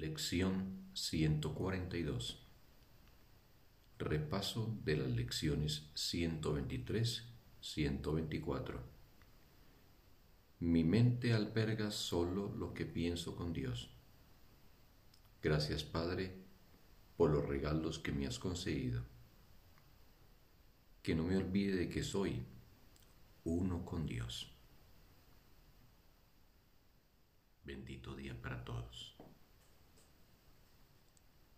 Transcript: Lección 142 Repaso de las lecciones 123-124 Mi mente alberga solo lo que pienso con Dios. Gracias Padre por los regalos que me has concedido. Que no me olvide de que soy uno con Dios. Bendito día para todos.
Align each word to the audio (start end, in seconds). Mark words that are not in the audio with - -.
Lección 0.00 0.88
142 0.94 2.42
Repaso 3.96 4.76
de 4.84 4.96
las 4.96 5.08
lecciones 5.08 5.88
123-124 5.94 8.80
Mi 10.58 10.82
mente 10.82 11.32
alberga 11.32 11.92
solo 11.92 12.52
lo 12.52 12.74
que 12.74 12.86
pienso 12.86 13.36
con 13.36 13.52
Dios. 13.52 13.88
Gracias 15.40 15.84
Padre 15.84 16.42
por 17.16 17.30
los 17.30 17.46
regalos 17.46 18.00
que 18.00 18.10
me 18.10 18.26
has 18.26 18.40
concedido. 18.40 19.04
Que 21.04 21.14
no 21.14 21.22
me 21.22 21.36
olvide 21.36 21.76
de 21.76 21.88
que 21.88 22.02
soy 22.02 22.44
uno 23.44 23.84
con 23.84 24.06
Dios. 24.06 24.50
Bendito 27.64 28.16
día 28.16 28.36
para 28.42 28.64
todos. 28.64 28.83